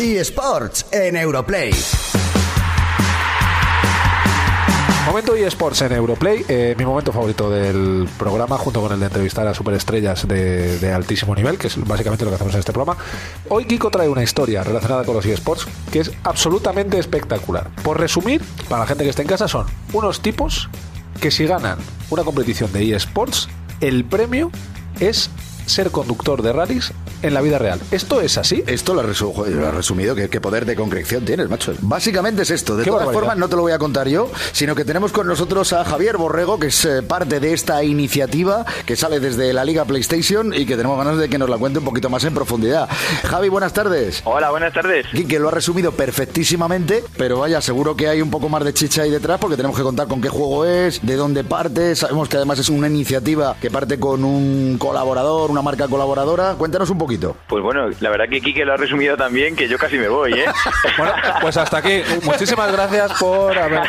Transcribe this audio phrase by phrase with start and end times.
[0.00, 1.70] eSports en Europlay.
[5.06, 9.46] Momento eSports en Europlay, eh, mi momento favorito del programa, junto con el de entrevistar
[9.46, 12.98] a superestrellas de, de altísimo nivel, que es básicamente lo que hacemos en este programa.
[13.50, 17.70] Hoy Kiko trae una historia relacionada con los eSports que es absolutamente espectacular.
[17.82, 18.40] Por resumir,
[18.70, 20.70] para la gente que esté en casa, son unos tipos
[21.20, 21.76] que si ganan
[22.08, 23.50] una competición de eSports,
[23.82, 24.50] el premio
[24.98, 25.28] es
[25.66, 27.80] ser conductor de rallies en la vida real.
[27.90, 28.62] ¿Esto es así?
[28.66, 31.72] Esto lo, resu- joder, lo has resumido, ¿qué, qué poder de concreción tienes, macho.
[31.80, 32.76] Básicamente es esto.
[32.76, 33.20] De Qué todas barbaridad.
[33.20, 36.16] formas, no te lo voy a contar yo, sino que tenemos con nosotros a Javier
[36.16, 40.66] Borrego, que es eh, parte de esta iniciativa que sale desde la Liga PlayStation y
[40.66, 42.88] que tenemos ganas de que nos la cuente un poquito más en profundidad.
[43.24, 44.22] Javi, buenas tardes.
[44.24, 45.06] Hola, buenas tardes.
[45.28, 49.02] que lo ha resumido perfectísimamente, pero vaya, seguro que hay un poco más de chicha
[49.02, 51.94] ahí detrás porque tenemos que contar con qué juego es, de dónde parte.
[51.96, 56.54] Sabemos que además es una iniciativa que parte con un colaborador, una marca colaboradora.
[56.54, 57.36] Cuéntanos un poquito.
[57.48, 60.08] Pues bueno, la verdad que Quique lo ha resumido tan bien que yo casi me
[60.08, 60.44] voy, ¿eh?
[60.96, 62.02] Bueno, pues hasta aquí.
[62.24, 63.80] Muchísimas gracias por haber...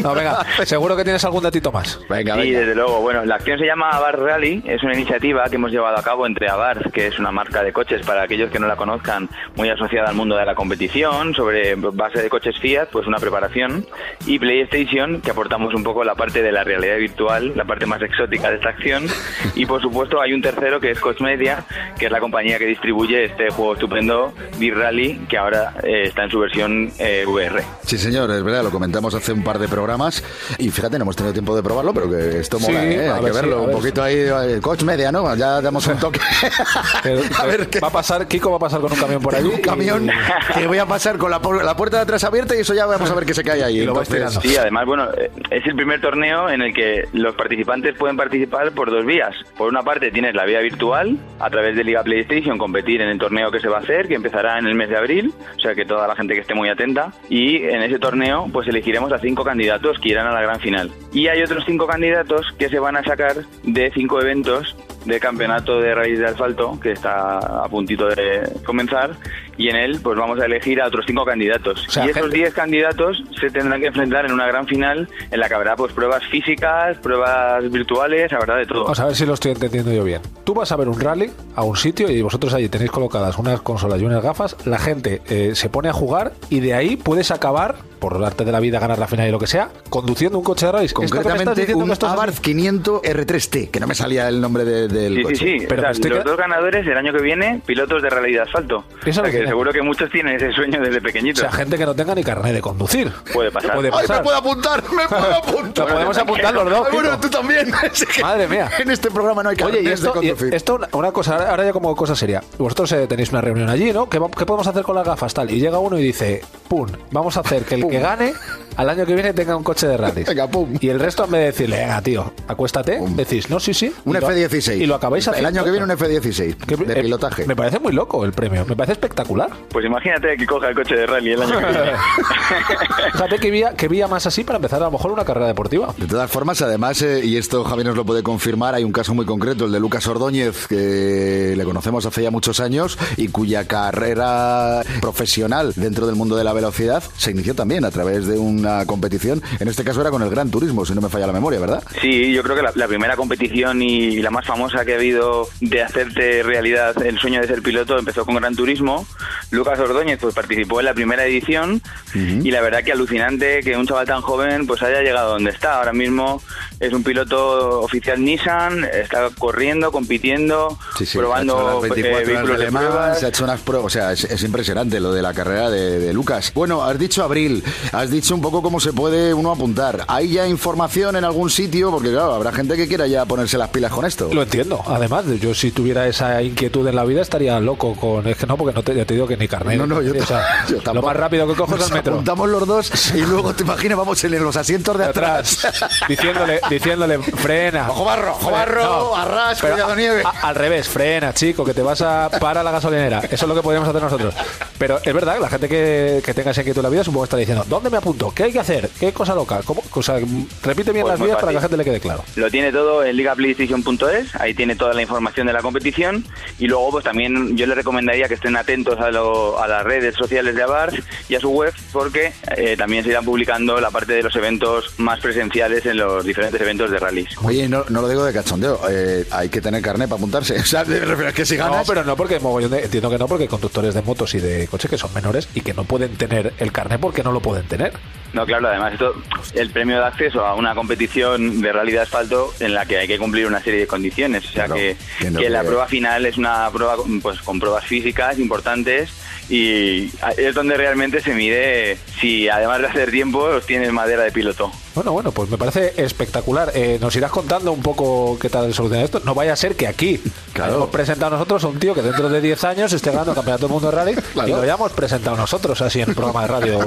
[0.00, 2.00] No, venga, seguro que tienes algún datito más.
[2.08, 2.60] Venga, Sí, venga.
[2.60, 3.00] desde luego.
[3.00, 6.26] Bueno, la acción se llama Abarth Rally, es una iniciativa que hemos llevado a cabo
[6.26, 9.68] entre Abarth, que es una marca de coches para aquellos que no la conozcan, muy
[9.68, 13.86] asociada al mundo de la competición, sobre base de coches Fiat, pues una preparación,
[14.26, 18.00] y PlayStation, que aportamos un poco la parte de la realidad virtual, la parte más
[18.02, 19.06] exótica de esta acción,
[19.54, 21.64] y por supuesto hay un tercero que es Coach Media,
[21.98, 26.22] que es la compañía que distribuye este juego estupendo, Beer Rally, que ahora eh, está
[26.24, 27.60] en su versión eh, VR.
[27.82, 30.22] Sí, señor, es verdad, lo comentamos hace un par de programas
[30.58, 33.08] y fíjate, no hemos tenido tiempo de probarlo, pero que esto Sí, mola, ¿eh?
[33.08, 34.14] a Hay ver, que sí, verlo a un poquito ahí.
[34.16, 35.34] eh, Coach media, ¿no?
[35.34, 36.20] Ya damos un toque.
[37.02, 37.80] Que- a ver qué.
[37.80, 39.42] Va a pasar, Kiko va a pasar con un camión por ahí.
[39.44, 42.54] un camión y- que voy a pasar con la, pu- la puerta de atrás abierta
[42.54, 43.78] y eso ya vamos a ver qué se cae ahí.
[43.80, 44.40] Y lo Entonces, tirando.
[44.40, 48.70] Sí, además, bueno, eh, es el primer torneo en el que los participantes pueden participar
[48.72, 49.34] por dos vías.
[49.56, 53.18] Por una parte tienes la vía virtual, a través de Liga PlayStation, competir en el
[53.18, 55.74] torneo que se va a hacer, que empezará en el mes de abril, o sea
[55.74, 57.12] que toda la gente que esté muy atenta.
[57.28, 60.90] Y en ese torneo, pues elegiremos a cinco candidatos que irán a la gran final.
[61.12, 65.80] Y hay otros cinco candidatos que se van a sacar de cinco eventos de campeonato
[65.80, 69.16] de raíz de asfalto que está a puntito de comenzar
[69.60, 72.30] y en él pues vamos a elegir a otros cinco candidatos O sea, y esos
[72.30, 75.92] 10 candidatos se tendrán que enfrentar en una gran final en la que habrá pues
[75.92, 78.84] pruebas físicas, pruebas virtuales, habrá de todo.
[78.84, 80.22] Vamos a ver si lo estoy entendiendo yo bien.
[80.44, 83.60] Tú vas a ver un rally a un sitio y vosotros allí tenéis colocadas unas
[83.60, 84.56] consolas y unas gafas.
[84.66, 88.44] La gente eh, se pone a jugar y de ahí puedes acabar, por el arte
[88.46, 90.86] de la vida, ganar la final y lo que sea, conduciendo un coche de rally.
[90.86, 91.90] ¿Esto que me estás Concretamente un?
[92.10, 95.36] Abarth 500 R3T, que no me salía el nombre de- del Sí, coche.
[95.36, 95.66] sí, sí.
[95.68, 98.08] Pero O sea, me estoy los que- dos ganadores el año que viene, pilotos de
[98.08, 98.84] rally de asfalto.
[99.04, 101.40] Eso O sea, lo que que- seguro que muchos tienen ese sueño desde O pequeñitos.
[101.40, 103.12] sea, gente que no tenga ni carnet de conducir.
[103.32, 103.74] Puede pasar.
[103.74, 104.16] Puede ¡Ay, pasar.
[104.18, 104.82] me puedo apuntar!
[104.92, 105.88] ¡Me puedo apuntar!
[105.88, 106.86] Lo podemos apuntar los dos.
[106.86, 107.70] Ay, bueno, tú también.
[108.22, 108.70] Madre mía.
[108.78, 110.54] En este programa no hay Oye, y carnets de esto, y conducir.
[110.54, 112.42] esto una- cosa, ahora- ya como cosa seria.
[112.58, 114.08] Vosotros eh, tenéis una reunión allí, ¿no?
[114.08, 115.34] ¿Qué, qué podemos hacer con las gafas?
[115.34, 115.50] Tal.
[115.50, 117.90] Y llega uno y dice, pum, vamos a hacer que el Pum.
[117.90, 118.32] que gane
[118.76, 120.22] al año que viene tenga un coche de rally.
[120.24, 120.76] Venga, pum.
[120.80, 123.16] Y el resto, en vez de decirle, venga, tío, acuéstate, Pum.
[123.16, 123.92] decís, no, sí, sí.
[124.04, 124.76] Un Y lo- F-16.
[124.78, 125.48] Y lo acabáis El haciendo.
[125.48, 127.46] año que viene un F-16 Que- de pilotaje.
[127.46, 128.64] Me parece muy loco el premio.
[128.66, 129.39] Me parece espectacular.
[129.68, 131.92] Pues imagínate que coja el coche de rally el año que viene.
[133.12, 135.94] Fíjate que vía, que vía más así para empezar a lo mejor una carrera deportiva.
[135.96, 139.14] De todas formas, además, eh, y esto Javi nos lo puede confirmar, hay un caso
[139.14, 143.66] muy concreto, el de Lucas Ordóñez, que le conocemos hace ya muchos años y cuya
[143.66, 148.84] carrera profesional dentro del mundo de la velocidad se inició también a través de una
[148.86, 149.42] competición.
[149.58, 151.82] En este caso era con el Gran Turismo, si no me falla la memoria, ¿verdad?
[152.00, 155.48] Sí, yo creo que la, la primera competición y la más famosa que ha habido
[155.60, 159.06] de hacerte realidad el sueño de ser piloto empezó con Gran Turismo.
[159.50, 161.80] Lucas Ordóñez pues participó en la primera edición
[162.14, 165.78] y la verdad que alucinante que un chaval tan joven pues haya llegado donde está.
[165.78, 166.42] Ahora mismo
[166.78, 172.20] es un piloto oficial Nissan, está corriendo, compitiendo, Sí, sí, probando ha hecho las 24
[172.20, 173.20] eh, de de Le Mans, pruebas.
[173.20, 175.98] se ha hecho unas pruebas, o sea, es, es impresionante lo de la carrera de,
[175.98, 176.52] de Lucas.
[176.54, 180.04] Bueno, has dicho abril, has dicho un poco cómo se puede uno apuntar.
[180.08, 181.90] ¿Hay ya información en algún sitio?
[181.90, 184.28] Porque claro, habrá gente que quiera ya ponerse las pilas con esto.
[184.32, 184.82] Lo entiendo.
[184.86, 188.26] Además, yo si tuviera esa inquietud en la vida estaría loco con...
[188.26, 189.76] Es que no, porque no te, ya te digo que ni carnet.
[189.76, 192.12] No, no, yo, O sea, yo Lo más rápido que cojo es Nos el metro.
[192.12, 195.64] apuntamos los dos y luego te imaginas, vamos en los asientos de de atrás.
[195.64, 197.90] atrás, diciéndole, diciéndole, frena.
[197.90, 200.22] Ojo barro, ojo barro, arras, pero cuidado nieve.
[200.24, 203.18] a- al revés, frena, chico, que te vas a para la gasolinera.
[203.28, 204.32] Eso es lo que podríamos hacer nosotros.
[204.80, 207.26] Pero es verdad, la gente que, que tenga esa inquietud en la vida supongo que
[207.26, 208.32] está diciendo, ¿dónde me apunto?
[208.34, 208.88] ¿Qué hay que hacer?
[208.98, 209.60] ¿Qué cosa loca?
[209.62, 209.82] ¿Cómo?
[209.92, 210.16] O sea,
[210.62, 212.24] repite bien Pues las vías para que la gente le quede claro.
[212.36, 216.24] Lo tiene todo en ligaplaystation.es, ahí tiene toda la información de la competición
[216.58, 220.14] y luego pues también yo les recomendaría que estén atentos a, lo- a las redes
[220.14, 220.94] sociales de Abarth
[221.28, 224.94] y a su web porque eh, también se irán publicando la parte de los eventos
[224.96, 227.28] más presenciales en los diferentes eventos de rallies.
[227.42, 230.58] Oye, no, no lo digo de cachondeo, eh, hay que tener carnet para apuntarse.
[230.70, 231.78] O sea, me refiero a que si ganas...
[231.78, 234.96] No, pero no porque entiendo que no, porque conductores de motos y de coche que
[234.96, 237.92] son menores y que no pueden tener el carnet porque no lo pueden tener.
[238.32, 239.14] No, claro, además esto,
[239.54, 243.08] el premio de acceso a una competición de rally de asfalto en la que hay
[243.08, 244.44] que cumplir una serie de condiciones.
[244.48, 248.38] O sea Claro, que, que la prueba final es una prueba pues con pruebas físicas
[248.38, 249.10] importantes
[249.48, 254.70] y es donde realmente se mide si además de hacer tiempo tienes madera de piloto.
[254.94, 256.72] Bueno, bueno, pues me parece espectacular.
[256.74, 259.20] Eh, nos irás contando un poco qué tal soluciona esto.
[259.24, 260.20] No vaya a ser que aquí
[260.52, 260.72] Claro.
[260.72, 263.66] hayamos presentado nosotros a un tío que dentro de 10 años esté ganando el campeonato
[263.66, 264.48] del mundo de rally Claro.
[264.48, 266.78] y lo hayamos presentado nosotros así en un programa de radio.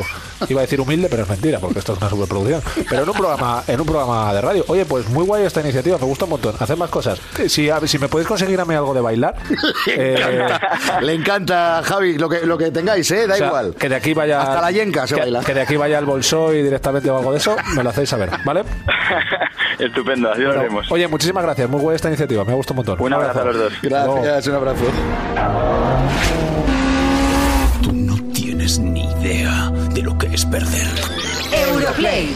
[0.49, 2.61] Iba a decir humilde, pero es mentira, porque esto es una superproducción.
[2.89, 4.65] Pero en un programa, en un programa de radio.
[4.67, 6.55] Oye, pues muy guay esta iniciativa, me gusta un montón.
[6.59, 7.19] Hacer más cosas.
[7.47, 9.35] Si, a- si me podéis conseguir a mí algo de bailar,
[9.87, 10.45] eh,
[11.01, 13.27] Le encanta, Javi, lo que, lo que tengáis, ¿eh?
[13.27, 13.75] Da o sea, igual.
[13.75, 14.41] Que de aquí vaya.
[14.41, 15.39] Hasta la yenca se que, baila.
[15.39, 18.09] que de aquí vaya el bolso y directamente o algo de eso, me lo hacéis
[18.09, 18.63] saber, ¿vale?
[19.79, 20.91] Estupendo, así lo Bueno, haremos.
[20.91, 21.69] oye, muchísimas gracias.
[21.69, 22.43] Muy buena esta iniciativa.
[22.43, 23.05] Me ha gustado un montón.
[23.05, 23.73] Un abrazo a los dos.
[23.81, 24.83] Gracias, un abrazo.
[27.81, 30.87] Tú no tienes ni idea de lo que es perder.
[31.69, 32.35] Europlay.